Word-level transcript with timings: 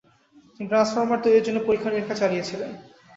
তিনি 0.53 0.67
ট্রান্সফর্মার 0.69 1.23
তৈরির 1.23 1.45
জন্য 1.47 1.59
পরীক্ষা-নিরীক্ষা 1.67 2.19
চালিয়েছিলেন। 2.21 2.71